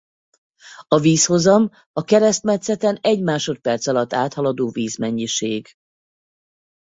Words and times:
A 0.87 0.97
vízhozam 0.97 1.69
a 1.93 2.03
keresztmetszeten 2.03 2.97
egy 3.01 3.21
másodperc 3.21 3.87
alatt 3.87 4.13
áthaladó 4.13 4.69
vízmennyiség. 4.69 5.75